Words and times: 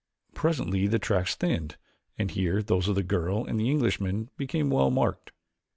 Presently 0.33 0.87
the 0.87 0.97
tracks 0.97 1.35
thinned 1.35 1.77
and 2.17 2.31
here 2.31 2.63
those 2.63 2.87
of 2.87 2.95
the 2.95 3.03
girl 3.03 3.45
and 3.45 3.59
the 3.59 3.69
Englishman 3.69 4.31
became 4.35 4.71
well 4.71 4.89
marked. 4.89 5.31